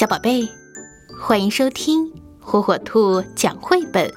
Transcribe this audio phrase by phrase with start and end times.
[0.00, 0.48] 小宝贝，
[1.20, 2.10] 欢迎收听
[2.40, 4.10] 火火兔讲绘本。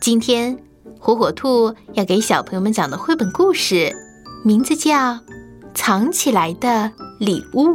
[0.00, 0.58] 今天，
[0.98, 3.92] 火火兔要给小朋友们讲的绘本故事，
[4.44, 5.12] 名字叫
[5.72, 6.90] 《藏起来的
[7.20, 7.66] 礼物》。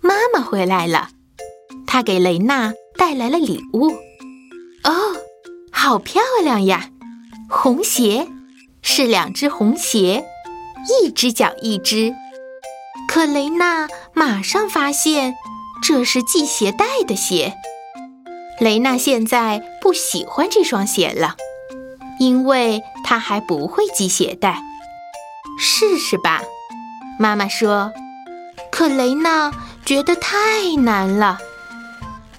[0.00, 1.08] 妈妈回来了，
[1.84, 3.88] 她给雷娜带来了礼物。
[4.84, 4.92] 哦，
[5.72, 6.90] 好漂亮呀！
[7.50, 8.28] 红鞋，
[8.82, 10.24] 是两只红鞋，
[11.02, 12.14] 一只脚一只。
[13.14, 15.36] 可雷娜马上发现，
[15.80, 17.54] 这是系鞋带的鞋。
[18.58, 21.36] 雷娜现在不喜欢这双鞋了，
[22.18, 24.60] 因为她还不会系鞋带。
[25.60, 26.42] 试试吧，
[27.16, 27.92] 妈妈说。
[28.72, 29.52] 可雷娜
[29.86, 31.38] 觉得太难了。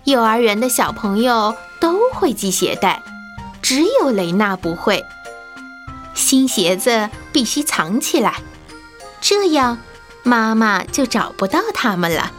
[0.03, 3.01] 幼儿园的小朋友都会系鞋带，
[3.62, 5.01] 只有雷娜不会。
[6.13, 8.41] 新鞋子必须藏起来，
[9.21, 9.77] 这样。
[10.25, 12.31] 妈妈就找不到他们了。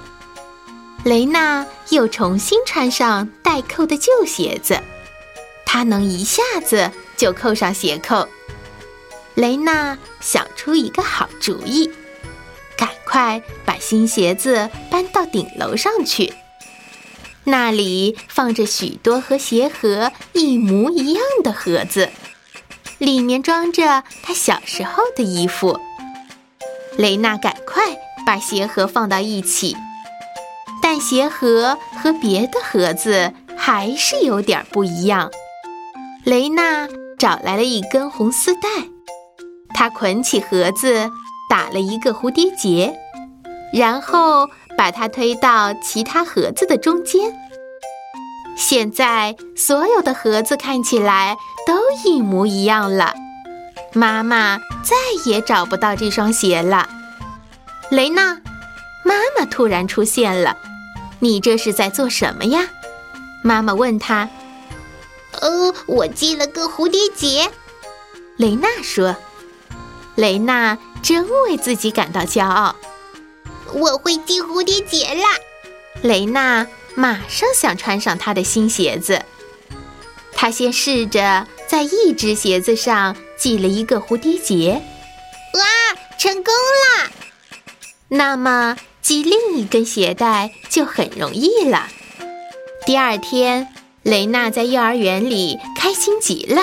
[1.04, 4.82] 雷娜又重新穿上带扣的旧鞋子，
[5.64, 8.28] 她能一下子就扣上鞋扣。
[9.36, 11.88] 雷娜想出一个好主意，
[12.76, 16.34] 赶快把新鞋子搬到顶楼上去，
[17.44, 22.10] 那里放着许多和鞋盒一模一样的盒子，
[22.98, 25.78] 里面装着她小时候的衣服。
[26.96, 27.82] 雷娜赶快
[28.26, 29.76] 把鞋盒放到一起，
[30.82, 35.30] 但鞋盒和别的盒子还是有点不一样。
[36.24, 38.68] 雷娜找来了一根红丝带，
[39.74, 41.10] 她捆起盒子，
[41.50, 42.98] 打了一个蝴蝶结，
[43.72, 47.32] 然后把它推到其他盒子的中间。
[48.56, 51.36] 现在所有的盒子看起来
[51.66, 51.74] 都
[52.04, 53.14] 一模一样了。
[53.96, 54.94] 妈妈再
[55.24, 56.86] 也找不到这双鞋了。
[57.90, 58.34] 雷娜，
[59.02, 60.58] 妈妈突然出现了，
[61.20, 62.68] 你这是在做什么呀？
[63.42, 64.28] 妈妈问她。
[65.40, 67.50] 呃，我系了个蝴蝶结。
[68.36, 69.16] 雷娜说。
[70.14, 72.76] 雷娜真为自己感到骄傲。
[73.72, 75.26] 我会系蝴蝶结啦！
[76.02, 79.22] 雷娜马上想穿上她的新鞋子。
[80.36, 83.16] 她先试着在一只鞋子上。
[83.38, 84.82] 系了一个蝴蝶结，
[85.52, 85.62] 哇，
[86.16, 87.10] 成功了！
[88.08, 91.86] 那么系另一根鞋带就很容易了。
[92.86, 93.68] 第二天，
[94.02, 96.62] 雷娜在幼儿园里开心极了，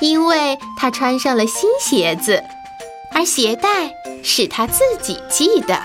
[0.00, 2.42] 因为她穿上了新鞋子，
[3.12, 5.80] 而鞋带是她自己系的。